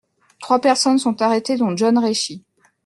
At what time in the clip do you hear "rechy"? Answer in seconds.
1.99-2.43